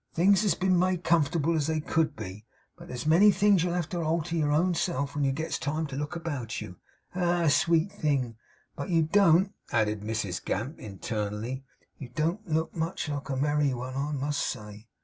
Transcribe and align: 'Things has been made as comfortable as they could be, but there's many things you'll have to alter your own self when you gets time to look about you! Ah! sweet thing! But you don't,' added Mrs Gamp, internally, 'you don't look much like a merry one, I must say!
'Things 0.15 0.41
has 0.41 0.55
been 0.55 0.79
made 0.79 1.01
as 1.01 1.03
comfortable 1.03 1.53
as 1.55 1.67
they 1.67 1.79
could 1.79 2.15
be, 2.15 2.43
but 2.75 2.87
there's 2.87 3.05
many 3.05 3.29
things 3.29 3.63
you'll 3.63 3.75
have 3.75 3.87
to 3.87 4.01
alter 4.01 4.35
your 4.35 4.51
own 4.51 4.73
self 4.73 5.13
when 5.13 5.23
you 5.23 5.31
gets 5.31 5.59
time 5.59 5.85
to 5.85 5.95
look 5.95 6.15
about 6.15 6.59
you! 6.59 6.77
Ah! 7.13 7.45
sweet 7.45 7.91
thing! 7.91 8.35
But 8.75 8.89
you 8.89 9.03
don't,' 9.03 9.53
added 9.71 10.01
Mrs 10.01 10.43
Gamp, 10.43 10.79
internally, 10.79 11.65
'you 11.99 12.09
don't 12.09 12.49
look 12.49 12.75
much 12.75 13.09
like 13.09 13.29
a 13.29 13.35
merry 13.35 13.75
one, 13.75 13.93
I 13.95 14.11
must 14.11 14.39
say! 14.41 14.87